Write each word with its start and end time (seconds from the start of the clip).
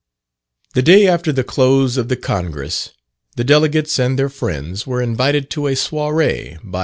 The 0.73 0.81
day 0.81 1.07
after 1.07 1.31
the 1.31 1.43
close 1.43 1.95
of 1.95 2.07
the 2.07 2.15
Congress, 2.15 2.89
the 3.35 3.43
delegates 3.43 3.99
and 3.99 4.17
their 4.17 4.29
friends 4.29 4.87
were 4.87 4.99
invited 4.99 5.51
to 5.51 5.67
a 5.67 5.73
soirée 5.75 6.57
by 6.63 6.79
M. 6.79 6.79